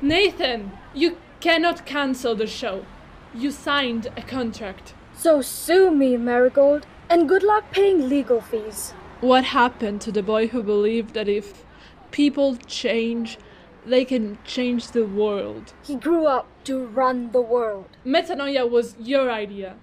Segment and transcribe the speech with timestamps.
[0.00, 2.84] Nathan, you cannot cancel the show.
[3.34, 4.94] You signed a contract.
[5.12, 8.92] So sue me, Marigold, and good luck paying legal fees.
[9.20, 11.64] What happened to the boy who believed that if
[12.12, 13.38] people change,
[13.84, 15.72] they can change the world?
[15.82, 17.88] He grew up to run the world.
[18.06, 19.74] Metanoia was your idea.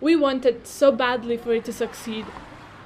[0.00, 2.26] We wanted so badly for it to succeed.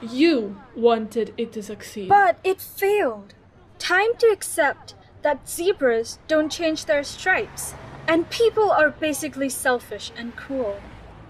[0.00, 2.08] You wanted it to succeed.
[2.08, 3.34] But it failed.
[3.78, 7.74] Time to accept that zebras don't change their stripes,
[8.06, 10.80] and people are basically selfish and cruel.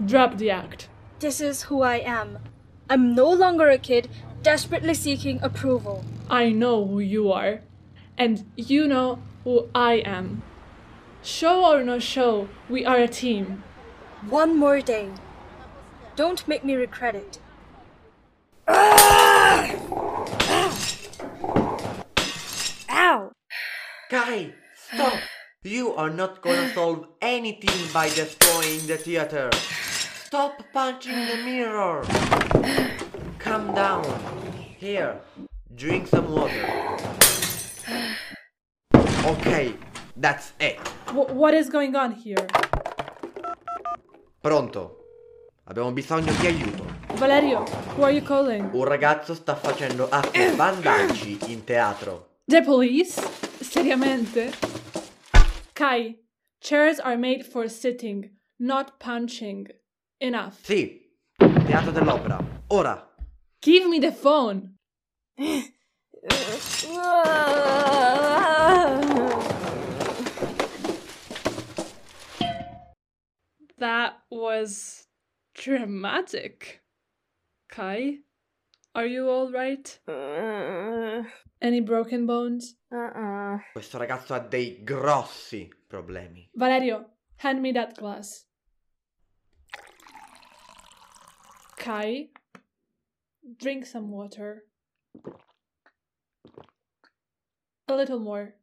[0.04, 0.88] Drop the act.
[1.20, 2.38] This is who I am.
[2.90, 4.08] I'm no longer a kid
[4.42, 6.04] desperately seeking approval.
[6.28, 7.60] I know who you are,
[8.18, 10.42] and you know who I am.
[11.22, 13.62] Show or no show, we are a team.
[14.28, 15.10] One more day.
[16.16, 17.38] Don't make me regret it.
[18.68, 19.74] Ah!
[20.40, 20.78] Ah!
[22.90, 23.31] Ow!
[24.12, 25.14] Kai, stop!
[25.64, 29.48] You are not gonna solve anything by destroying the theater.
[30.28, 32.04] Stop punching the mirror.
[33.38, 34.04] Calm down.
[34.76, 35.16] Here,
[35.74, 36.60] drink some water.
[39.24, 39.72] Okay,
[40.20, 40.76] that's it.
[41.06, 42.44] W- what is going on here?
[44.42, 44.98] Pronto?
[45.64, 46.84] Abbiamo bisogno di aiuto.
[47.14, 47.64] Valerio,
[47.96, 48.68] who are you calling?
[48.74, 50.10] Un ragazzo sta facendo
[50.54, 52.26] vandalici in teatro.
[52.44, 53.51] The police?
[53.62, 54.52] Seriamente?
[55.74, 56.16] Kai,
[56.60, 59.68] chairs are made for sitting, not punching.
[60.20, 60.60] Enough.
[60.62, 61.00] Sì,
[61.38, 62.38] teatro dell'opera.
[62.68, 63.08] Ora.
[63.60, 64.74] Give me the phone.
[73.78, 75.06] That was
[75.54, 76.82] dramatic.
[77.68, 78.18] Kai,
[78.94, 79.98] are you alright?
[80.06, 81.24] Uh-uh.
[81.60, 82.76] Any broken bones?
[82.90, 83.58] Uh-uh.
[83.72, 86.48] Questo ragazzo ha dei grossi problemi.
[86.54, 88.46] Valerio, hand me that glass.
[91.76, 92.30] Kai,
[93.58, 94.66] drink some water.
[97.88, 98.54] A little more.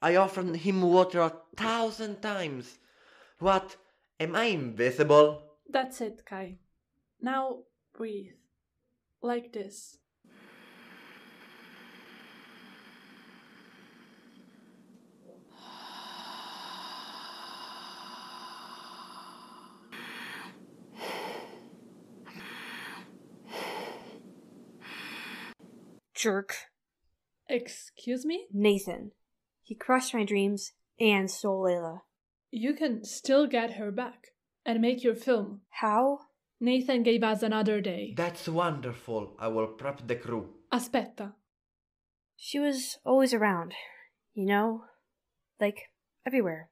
[0.00, 2.78] I offered him water a thousand times.
[3.38, 3.76] What?
[4.18, 5.58] Am I invisible?
[5.68, 6.58] That's it, Kai.
[7.20, 7.64] Now
[7.96, 8.34] breathe.
[9.22, 9.98] Like this.
[26.14, 26.54] Jerk.
[27.48, 28.46] Excuse me?
[28.52, 29.12] Nathan.
[29.62, 32.00] He crushed my dreams and stole Layla.
[32.50, 34.28] You can still get her back
[34.64, 35.62] and make your film.
[35.70, 36.20] How?
[36.62, 38.14] Nathan gave us another day.
[38.16, 39.34] That's wonderful.
[39.36, 40.50] I will prep the crew.
[40.72, 41.32] Aspetta.
[42.36, 43.74] She was always around,
[44.32, 44.84] you know?
[45.60, 45.90] Like,
[46.24, 46.70] everywhere.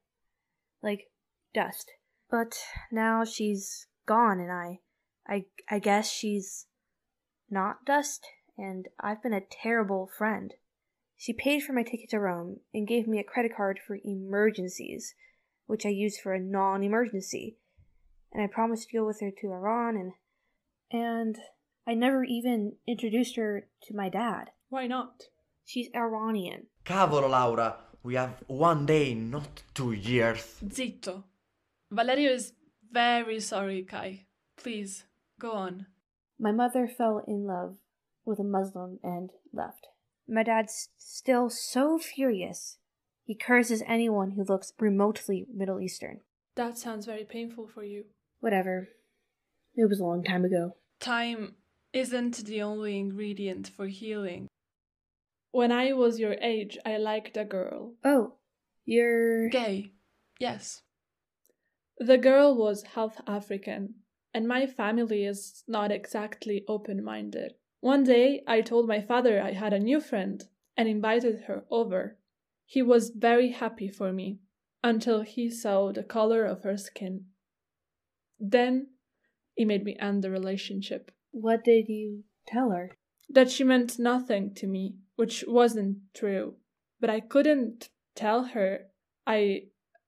[0.80, 1.10] Like,
[1.52, 1.90] dust.
[2.30, 2.56] But
[2.92, 4.78] now she's gone and I.
[5.26, 6.66] I, I guess she's
[7.50, 8.24] not dust,
[8.56, 10.54] and I've been a terrible friend.
[11.16, 15.16] She paid for my ticket to Rome and gave me a credit card for emergencies,
[15.66, 17.56] which I used for a non emergency.
[18.32, 20.12] And I promised to go with her to Iran and.
[20.92, 21.36] And
[21.86, 24.50] I never even introduced her to my dad.
[24.68, 25.22] Why not?
[25.64, 26.66] She's Iranian.
[26.84, 27.76] Cavolo, Laura.
[28.02, 30.56] We have one day, not two years.
[30.64, 31.24] Zitto.
[31.90, 32.52] Valerio is
[32.90, 34.26] very sorry, Kai.
[34.56, 35.04] Please,
[35.38, 35.86] go on.
[36.38, 37.76] My mother fell in love
[38.24, 39.88] with a Muslim and left.
[40.28, 42.78] My dad's still so furious.
[43.24, 46.20] He curses anyone who looks remotely Middle Eastern.
[46.56, 48.04] That sounds very painful for you.
[48.40, 48.88] Whatever.
[49.76, 50.76] It was a long time ago.
[50.98, 51.54] Time
[51.92, 54.48] isn't the only ingredient for healing.
[55.52, 57.94] When I was your age, I liked a girl.
[58.04, 58.34] Oh,
[58.84, 59.48] you're.
[59.48, 59.92] Gay.
[60.38, 60.82] Yes.
[61.98, 63.94] The girl was half African,
[64.32, 67.54] and my family is not exactly open minded.
[67.80, 70.42] One day, I told my father I had a new friend
[70.76, 72.18] and invited her over.
[72.64, 74.38] He was very happy for me
[74.82, 77.26] until he saw the color of her skin.
[78.40, 78.88] Then
[79.54, 81.12] he made me end the relationship.
[81.30, 82.96] What did you tell her?
[83.28, 86.54] That she meant nothing to me, which wasn't true.
[86.98, 88.86] But I couldn't tell her
[89.26, 89.64] I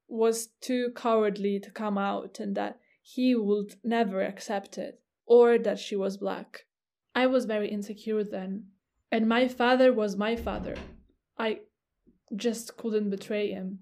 [0.08, 5.78] was too cowardly to come out and that he would never accept it, or that
[5.78, 6.66] she was black.
[7.14, 8.68] I was very insecure then,
[9.10, 10.76] and my father was my father.
[11.38, 11.60] I
[12.34, 13.80] just couldn't betray him.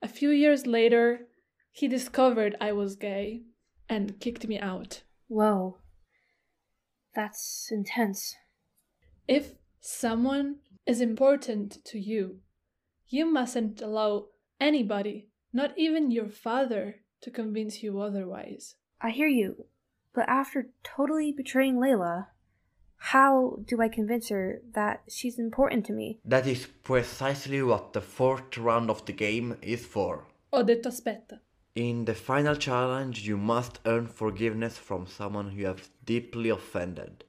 [0.00, 1.26] A few years later,
[1.74, 3.42] he discovered I was gay
[3.88, 5.02] and kicked me out.
[5.26, 5.78] Whoa.
[7.16, 8.36] That's intense.
[9.26, 12.38] If someone is important to you,
[13.08, 14.26] You mustn't allow
[14.60, 18.76] anybody, not even your father, to convince you otherwise.
[19.00, 19.66] I hear you,
[20.14, 22.26] but after totally betraying Layla,
[22.96, 26.20] how do I convince her that she's important to me?
[26.24, 30.24] That is precisely what the fourth round of the game is for.
[30.52, 31.40] Ho detto aspetta.
[31.74, 37.24] In the final challenge, you must earn forgiveness from someone you have deeply offended.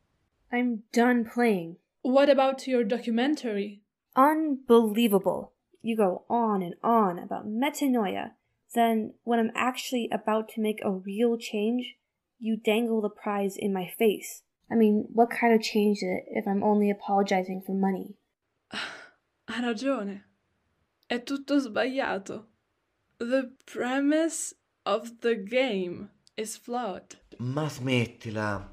[0.52, 1.78] I'm done playing.
[2.04, 3.82] What about your documentary?
[4.16, 5.54] Unbelievable.
[5.82, 8.34] You go on and on about metanoia.
[8.76, 11.96] Then, when I'm actually about to make a real change,
[12.38, 14.44] you dangle the prize in my face.
[14.70, 18.16] I mean, what kind of change is it if I'm only apologizing for money?
[19.48, 20.24] Ha ragione.
[21.08, 22.55] È tutto sbagliato.
[23.18, 24.54] The premise
[24.86, 27.16] of the game is flawed.
[27.40, 28.66] Ma smettila.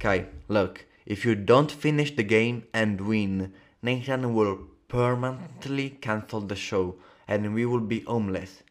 [0.00, 3.52] Okay, look, if you don't finish the game and win,
[3.82, 6.96] Nathan will permanently cancel the show
[7.28, 8.62] and we will be homeless.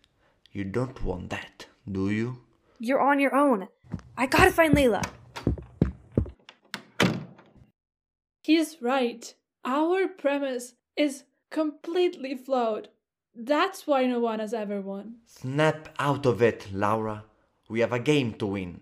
[0.52, 2.38] You don't want that, do you?
[2.80, 3.68] You're on your own.
[4.18, 5.04] I gotta find Layla.
[8.42, 9.36] He's right.
[9.64, 12.90] Our premise is completely flawed.
[13.36, 15.16] That's why no one has ever won.
[15.26, 17.26] Snap out of it, Laura.
[17.68, 18.80] We have a game to win.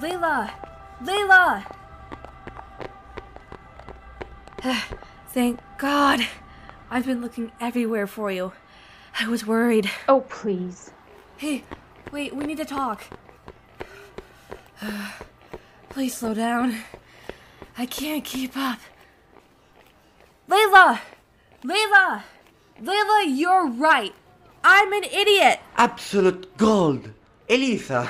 [0.00, 0.50] Layla!
[1.02, 1.76] Layla!
[5.28, 6.26] Thank God.
[6.90, 8.52] I've been looking everywhere for you.
[9.18, 9.88] I was worried.
[10.08, 10.90] Oh, please.
[11.36, 11.64] Hey,
[12.10, 13.04] wait, we need to talk.
[15.90, 16.76] Please slow down.
[17.76, 18.78] I can't keep up.
[20.50, 20.98] Layla!
[21.62, 22.22] Layla!
[22.82, 24.12] Layla, you're right.
[24.64, 25.60] I'm an idiot.
[25.76, 27.10] Absolute gold!
[27.48, 28.08] Elisa!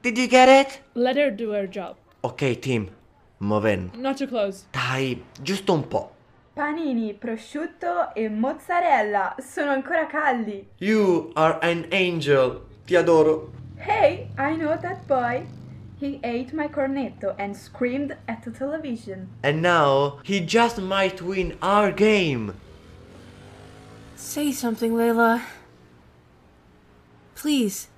[0.00, 0.80] Did you get it?
[0.94, 1.96] Let her do her job.
[2.22, 2.90] Ok, team.
[3.40, 3.90] Move in.
[3.96, 4.66] Not too close.
[4.70, 6.12] Dai, giusto un po'.
[6.54, 10.64] Panini, prosciutto e mozzarella sono ancora caldi.
[10.78, 12.62] You are an angel.
[12.86, 13.50] Ti adoro.
[13.78, 15.44] Hey, I know that boy.
[16.04, 19.30] He ate my cornetto and screamed at the television.
[19.42, 22.60] And now he just might win our game.
[24.14, 25.40] Say something, Layla.
[27.34, 27.88] Please,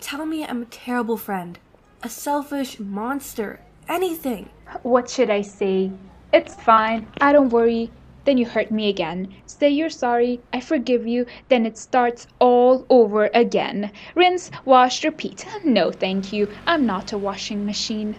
[0.00, 1.58] tell me I'm a terrible friend,
[2.04, 4.48] a selfish monster, anything.
[4.84, 5.90] What should I say?
[6.32, 7.08] It's fine.
[7.20, 7.90] I don't worry.
[8.24, 9.34] Then you hurt me again.
[9.46, 10.40] Say you're sorry.
[10.52, 11.26] I forgive you.
[11.48, 13.90] Then it starts all over again.
[14.14, 15.44] Rinse, wash, repeat.
[15.64, 16.48] No, thank you.
[16.66, 18.16] I'm not a washing machine.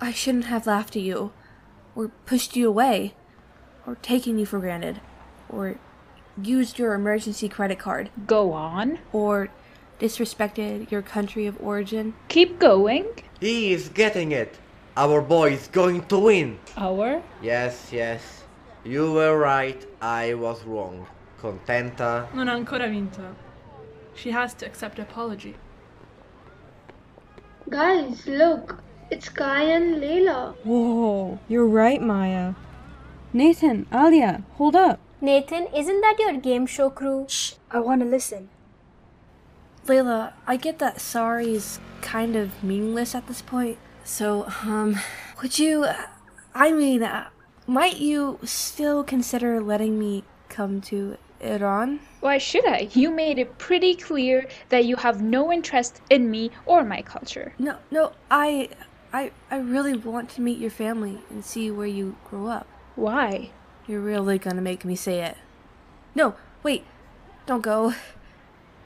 [0.00, 1.32] I shouldn't have laughed at you,
[1.94, 3.14] or pushed you away,
[3.86, 5.00] or taken you for granted,
[5.48, 5.76] or
[6.42, 8.98] used your emergency credit card, Go on.
[9.12, 9.48] or
[9.98, 12.12] disrespected your country of origin.
[12.28, 13.06] Keep going.
[13.40, 14.58] He is getting it.
[14.96, 16.58] Our boy is going to win.
[16.76, 17.22] Our?
[17.40, 18.42] Yes, yes.
[18.86, 19.84] You were right.
[20.00, 21.08] I was wrong.
[21.42, 22.32] Contenta?
[22.32, 23.34] Non ha ancora vinto.
[24.14, 25.56] She has to accept apology.
[27.68, 28.78] Guys, look,
[29.10, 30.54] it's Kai and Layla.
[30.62, 32.54] Whoa, you're right, Maya.
[33.32, 35.00] Nathan, Alia, hold up.
[35.20, 37.26] Nathan, isn't that your game show crew?
[37.28, 38.50] Shh, I want to listen.
[39.86, 43.78] Layla, I get that sorry is kind of meaningless at this point.
[44.04, 45.00] So, um,
[45.42, 45.86] would you,
[46.54, 47.30] I mean, uh,
[47.66, 52.00] might you still consider letting me come to Iran?
[52.20, 52.88] Why should I?
[52.92, 57.54] You made it pretty clear that you have no interest in me or my culture.
[57.58, 58.70] No, no, I,
[59.12, 62.66] I, I really want to meet your family and see where you grow up.
[62.94, 63.50] Why?
[63.86, 65.36] You're really gonna make me say it.
[66.14, 66.84] No, wait,
[67.46, 67.94] don't go.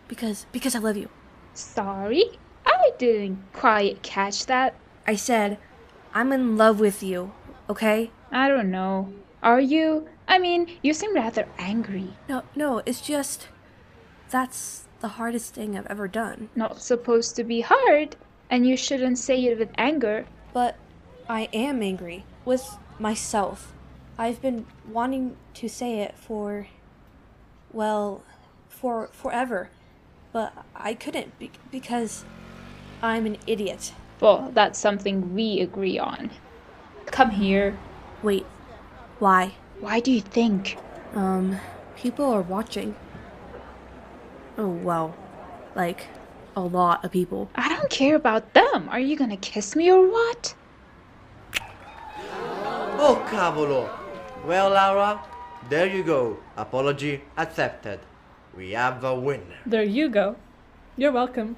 [0.08, 1.08] Because, because I love you.
[1.54, 2.38] Sorry?
[2.66, 4.74] I didn't quite catch that.
[5.06, 5.58] I said,
[6.12, 7.32] I'm in love with you,
[7.68, 8.10] okay?
[8.30, 9.12] I don't know.
[9.42, 10.08] Are you?
[10.28, 12.08] I mean, you seem rather angry.
[12.28, 13.48] No, no, it's just,
[14.30, 16.50] that's the hardest thing I've ever done.
[16.54, 18.16] Not supposed to be hard,
[18.50, 20.26] and you shouldn't say it with anger.
[20.52, 20.76] But
[21.28, 23.72] I am angry with myself.
[24.18, 26.68] I've been wanting to say it for,
[27.72, 28.22] well,
[28.68, 29.70] for forever,
[30.32, 32.24] but I couldn't be- because
[33.02, 33.92] I'm an idiot.
[34.20, 36.30] Well, that's something we agree on.
[37.06, 37.76] Come here.
[38.22, 38.44] Wait,
[39.18, 39.54] why?
[39.80, 40.76] Why do you think?
[41.14, 41.58] Um,
[41.96, 42.94] people are watching.
[44.58, 45.16] Oh, well,
[45.74, 46.06] like,
[46.54, 47.48] a lot of people.
[47.54, 48.88] I don't care about them.
[48.90, 50.54] Are you gonna kiss me or what?
[53.02, 53.88] Oh, cavolo!
[54.46, 55.20] Well, Laura,
[55.70, 56.36] there you go.
[56.56, 58.00] Apology accepted.
[58.54, 59.56] We have a winner.
[59.64, 60.36] There you go.
[60.96, 61.56] You're welcome.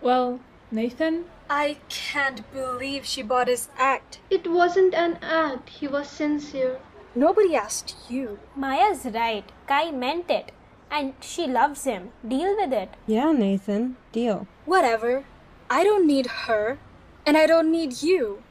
[0.00, 0.40] Well,
[0.70, 4.18] Nathan, I can't believe she bought his act.
[4.30, 6.80] It wasn't an act, he was sincere.
[7.14, 8.38] Nobody asked you.
[8.54, 9.44] Maya's right.
[9.66, 10.52] Kai meant it.
[10.90, 12.10] And she loves him.
[12.26, 12.90] Deal with it.
[13.06, 14.46] Yeah, Nathan, deal.
[14.64, 15.24] Whatever.
[15.70, 16.78] I don't need her.
[17.24, 18.42] And I don't need you.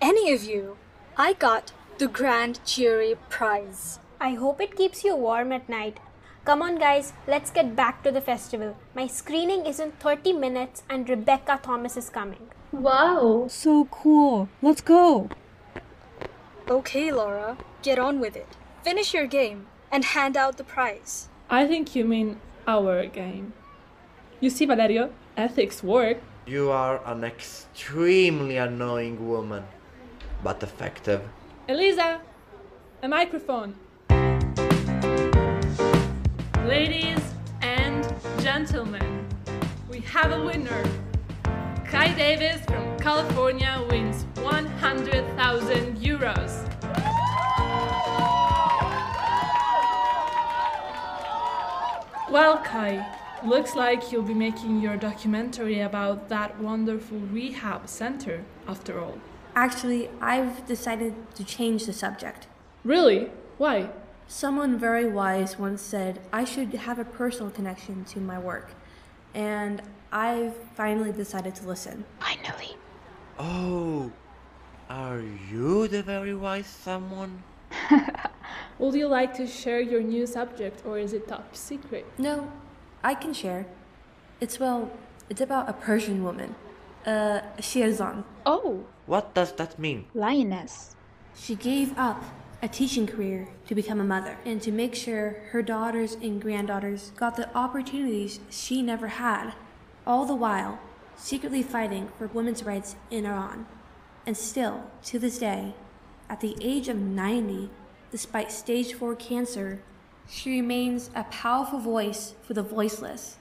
[0.00, 0.76] Any of you.
[1.16, 3.98] I got the grand jury prize.
[4.20, 5.98] I hope it keeps you warm at night.
[6.46, 8.76] Come on, guys, let's get back to the festival.
[8.94, 12.46] My screening is in 30 minutes, and Rebecca Thomas is coming.
[12.70, 13.46] Wow.
[13.48, 14.48] So cool.
[14.62, 15.28] Let's go.
[16.70, 18.46] Okay, Laura, get on with it.
[18.84, 21.28] Finish your game and hand out the prize.
[21.50, 22.38] I think you mean
[22.68, 23.52] our game.
[24.38, 26.18] You see, Valerio, ethics work.
[26.46, 29.64] You are an extremely annoying woman,
[30.44, 31.22] but effective.
[31.68, 32.20] Elisa,
[33.02, 33.74] a microphone.
[36.66, 37.20] Ladies
[37.62, 39.24] and gentlemen,
[39.88, 40.82] we have a winner.
[41.84, 46.68] Kai Davis from California wins 100,000 euros.
[52.32, 58.98] Well, Kai, looks like you'll be making your documentary about that wonderful rehab center after
[58.98, 59.20] all.
[59.54, 62.48] Actually, I've decided to change the subject.
[62.82, 63.30] Really?
[63.56, 63.90] Why?
[64.28, 68.72] Someone very wise once said I should have a personal connection to my work,
[69.34, 69.80] and
[70.12, 72.04] I've finally decided to listen.
[72.20, 72.76] Finally.
[73.38, 74.10] Oh,
[74.90, 77.42] are you the very wise someone?
[78.78, 82.04] Would you like to share your new subject or is it top secret?
[82.18, 82.50] No,
[83.02, 83.66] I can share.
[84.40, 84.90] It's well,
[85.30, 86.54] it's about a Persian woman,
[87.06, 88.24] uh, Shirzan.
[88.44, 90.06] Oh, What does that mean?
[90.14, 90.94] lioness.
[91.34, 92.22] She gave up
[92.62, 97.12] a teaching career to become a mother and to make sure her daughters and granddaughters
[97.16, 99.52] got the opportunities she never had,
[100.06, 100.78] all the while
[101.16, 103.66] secretly fighting for women's rights in Iran.
[104.26, 105.74] And still, to this day,
[106.28, 107.70] at the age of 90,
[108.10, 109.80] despite stage 4 cancer,
[110.28, 113.36] she remains a powerful voice for the voiceless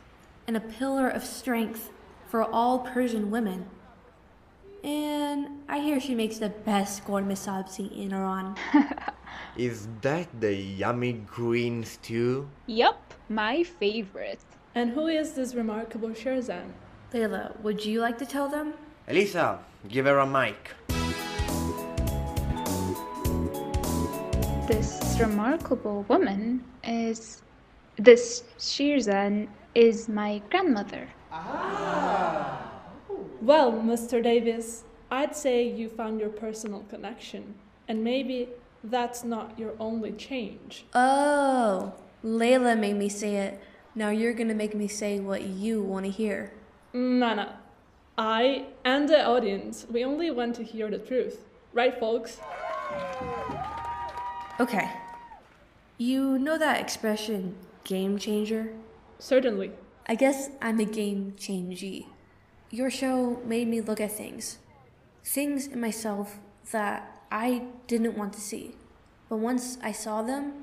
[0.47, 1.89] and a pillar of strength
[2.27, 3.65] for all Persian women.
[4.85, 8.55] And I hear she makes the best gourmet sabzi in Iran.
[9.57, 12.47] Is that the yummy green stew?
[12.67, 14.45] Yup, my favorite.
[14.75, 16.73] And who is this remarkable Shirzan?
[17.11, 18.75] Layla, would you like to tell them?
[19.07, 20.69] Elisa, give her a mic.
[24.67, 27.41] This remarkable woman is.
[27.97, 31.07] This Shirzan is my grandmother.
[31.31, 32.64] Ah!
[33.45, 34.23] Well, Mr.
[34.23, 37.53] Davis, I'd say you found your personal connection,
[37.87, 38.49] and maybe
[38.83, 40.85] that's not your only change.
[40.95, 43.61] Oh, Layla made me say it.
[43.93, 46.53] Now you're gonna make me say what you want to hear.
[46.91, 47.59] Nana,
[48.17, 51.45] I and the audience, we only want to hear the truth.
[51.71, 52.39] Right, folks?
[54.59, 54.89] Okay.
[55.99, 58.73] You know that expression, game changer?
[59.19, 59.69] Certainly.
[60.07, 62.07] I guess I'm a game changee.
[62.71, 64.57] Your show made me look at things.
[65.23, 66.39] Things in myself
[66.71, 68.75] that I didn't want to see.
[69.29, 70.53] But once I saw them,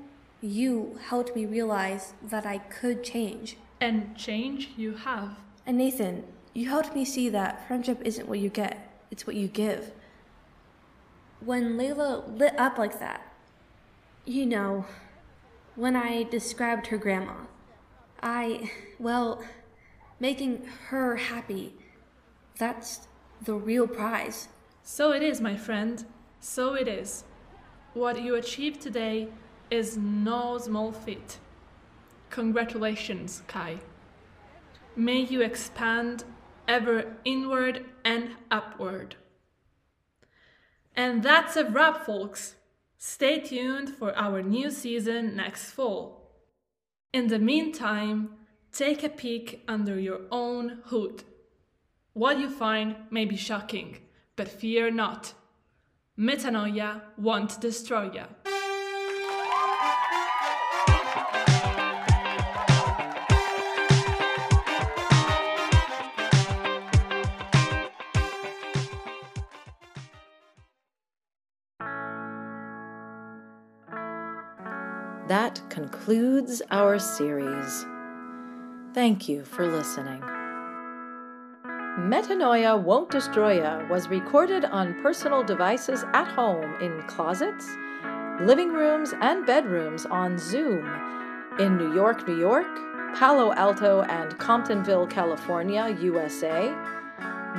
[0.41, 3.57] you helped me realize that I could change.
[3.79, 5.37] And change you have.
[5.65, 9.47] And Nathan, you helped me see that friendship isn't what you get, it's what you
[9.47, 9.91] give.
[11.39, 13.33] When Layla lit up like that,
[14.25, 14.85] you know,
[15.75, 17.35] when I described her grandma,
[18.21, 19.43] I, well,
[20.19, 21.73] making her happy,
[22.57, 23.07] that's
[23.41, 24.47] the real prize.
[24.83, 26.05] So it is, my friend.
[26.39, 27.23] So it is.
[27.93, 29.29] What you achieved today
[29.69, 31.37] is no small feat.
[32.29, 33.79] Congratulations, Kai.
[34.95, 36.23] May you expand
[36.67, 39.15] ever inward and upward.
[40.95, 42.55] And that's a wrap, folks.
[42.97, 46.31] Stay tuned for our new season next fall.
[47.11, 48.29] In the meantime,
[48.71, 51.23] take a peek under your own hood.
[52.13, 53.97] What you find may be shocking,
[54.35, 55.33] but fear not.
[56.17, 58.25] Metanoia won't destroy you.
[75.29, 77.87] That concludes our series.
[78.93, 80.42] Thank you for listening.
[81.97, 87.69] Metanoia Won't Destroy Ya was recorded on personal devices at home in closets,
[88.41, 90.89] living rooms, and bedrooms on Zoom
[91.59, 92.65] in New York, New York,
[93.15, 96.73] Palo Alto and Camptonville, California, USA,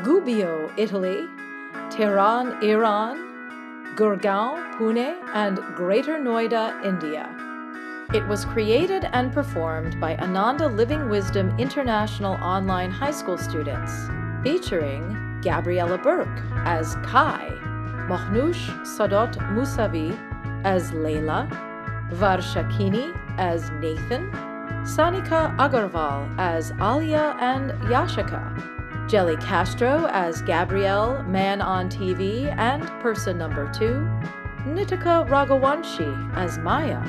[0.03, 1.29] Gubbio, Italy,
[1.91, 7.31] Tehran, Iran, Gurgaon, Pune, and Greater Noida, India.
[8.13, 14.09] It was created and performed by Ananda Living Wisdom International online high school students,
[14.45, 17.49] featuring Gabriella Burke as Kai,
[18.09, 20.13] Mahnoush Sadat Musavi
[20.65, 21.49] as Layla,
[22.13, 24.31] Varshakini as Nathan,
[24.85, 33.39] Sanika Agarwal as Alia and Yashika, Jelly Castro as Gabrielle, man on TV and person
[33.39, 34.07] number two,
[34.67, 37.03] Nitika Raghavanshi as Maya,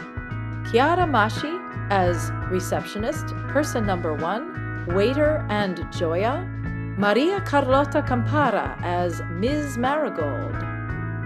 [0.71, 6.47] Chiara Mashi as receptionist, person number one, waiter and Joya,
[6.97, 9.77] Maria Carlotta Campara as Ms.
[9.77, 10.55] Marigold,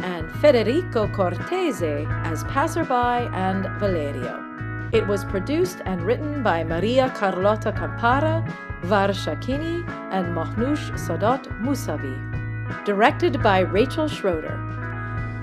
[0.03, 4.43] and Federico Cortese as passerby and Valerio.
[4.91, 8.43] It was produced and written by Maria Carlotta Campara,
[8.81, 12.17] Varshakini, and Mahnush Sadat Musavi.
[12.83, 14.57] Directed by Rachel Schroeder.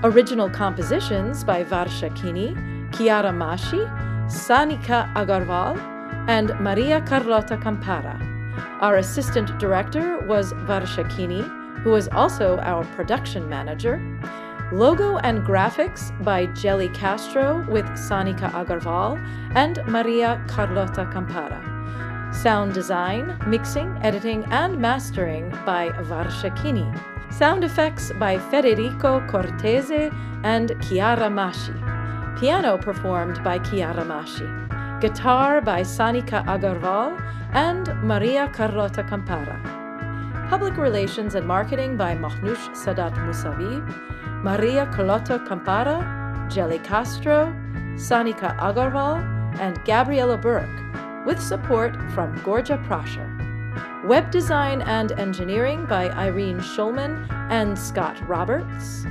[0.03, 2.53] Original compositions by Varshakini,
[2.93, 3.87] Chiara Mashi,
[4.27, 5.79] Sanika Agarwal,
[6.27, 8.36] and Maria Carlotta Campara.
[8.81, 11.43] Our assistant director was Varshakini,
[11.83, 14.01] who was also our production manager.
[14.71, 19.17] Logo and graphics by Jelly Castro with Sanika Agarwal
[19.55, 21.63] and Maria Carlotta Campara.
[22.33, 26.85] Sound design, mixing, editing, and mastering by Varshakini.
[27.31, 30.11] Sound effects by Federico Cortese
[30.43, 31.75] and Chiara Mashi.
[32.39, 34.66] Piano performed by Chiara Mashi.
[34.99, 37.21] Guitar by Sanika Agarwal
[37.53, 39.61] and Maria Carlotta Campara.
[40.49, 43.77] Public relations and marketing by Mahnush Sadat Musavi.
[44.43, 47.53] Maria Carlotta Campara, Jelly Castro,
[47.93, 49.21] Sanika Agarwal,
[49.59, 53.29] and Gabriella Burke, with support from Gorja Prasher.
[54.03, 59.05] Web design and engineering by Irene Schulman and Scott Roberts.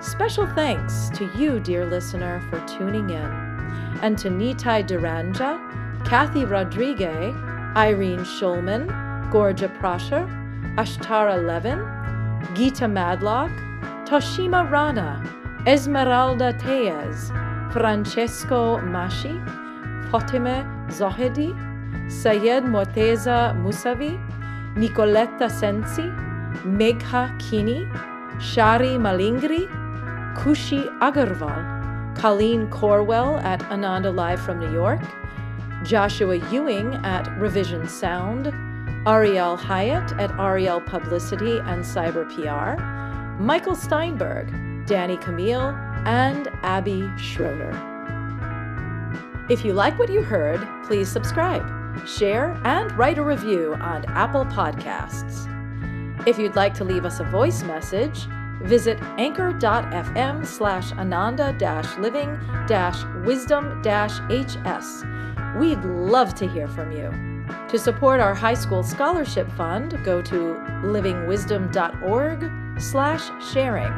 [0.00, 3.55] Special thanks to you, dear listener, for tuning in,
[4.02, 5.58] and to Nitai Duranja,
[6.06, 7.34] Kathy Rodriguez,
[7.76, 8.88] Irene Schulman,
[9.30, 10.24] Gorja Prasher,
[10.76, 11.80] Ashtara Levin,
[12.54, 13.50] Gita Madlock,
[14.06, 15.22] Toshima Rana,
[15.66, 17.30] Esmeralda Tellez,
[17.72, 19.34] Francesco Mashi,
[20.10, 21.50] Fatima Zahedi,
[22.10, 24.16] Sayed Morteza Musavi,
[24.76, 26.02] Nicoletta Sensi,
[26.64, 27.86] Megha Kini,
[28.38, 29.66] Shari Malingri,
[30.36, 31.75] Kushi Agarwal,
[32.16, 35.00] Colleen Corwell at Ananda Live from New York,
[35.84, 38.46] Joshua Ewing at Revision Sound,
[39.06, 42.80] Ariel Hyatt at Ariel Publicity and Cyber PR,
[43.40, 44.50] Michael Steinberg,
[44.86, 45.76] Danny Camille,
[46.06, 47.70] and Abby Schroeder.
[49.50, 51.64] If you like what you heard, please subscribe,
[52.08, 55.46] share, and write a review on Apple Podcasts.
[56.26, 58.26] If you'd like to leave us a voice message,
[58.62, 61.52] visit anchor.fm slash ananda
[61.98, 62.38] living
[63.24, 65.04] wisdom hs.
[65.58, 67.10] We'd love to hear from you.
[67.68, 70.34] To support our high school scholarship fund, go to
[70.84, 73.92] livingwisdom.org slash sharing.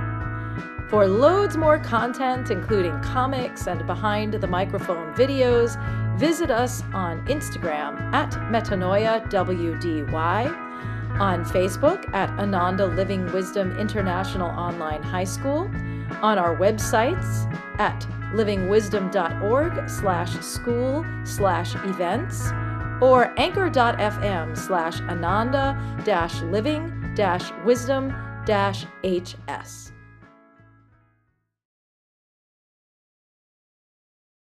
[0.89, 5.79] For loads more content, including comics and behind the microphone videos,
[6.19, 10.68] visit us on Instagram at metanoiawdy,
[11.21, 15.71] on Facebook at Ananda Living Wisdom International Online High School,
[16.23, 18.01] on our websites at
[18.33, 22.51] livingwisdom.org slash school slash events,
[23.01, 28.13] or anchor.fm slash ananda dash living dash wisdom
[28.45, 29.93] dash hs.